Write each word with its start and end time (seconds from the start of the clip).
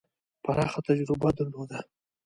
پراخه 0.43 0.81
تجربه 0.87 1.29
درلوده. 1.37 1.79